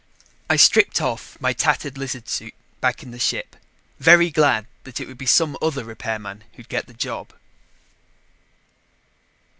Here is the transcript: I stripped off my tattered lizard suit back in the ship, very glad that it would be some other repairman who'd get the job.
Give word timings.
I 0.49 0.55
stripped 0.55 0.99
off 0.99 1.37
my 1.39 1.53
tattered 1.53 1.95
lizard 1.95 2.27
suit 2.27 2.55
back 2.79 3.03
in 3.03 3.11
the 3.11 3.19
ship, 3.19 3.55
very 3.99 4.31
glad 4.31 4.65
that 4.83 4.99
it 4.99 5.07
would 5.07 5.19
be 5.19 5.27
some 5.27 5.55
other 5.61 5.83
repairman 5.85 6.43
who'd 6.55 6.69
get 6.69 6.87
the 6.87 6.95
job. 6.95 7.33